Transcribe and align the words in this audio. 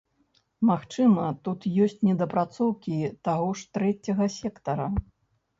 Магчыма, 0.69 1.25
тут 1.47 1.67
ёсць 1.87 2.01
недапрацоўкі 2.07 2.97
таго 3.29 3.49
ж 3.61 3.79
трэцяга 3.79 4.25
сектара. 4.41 4.91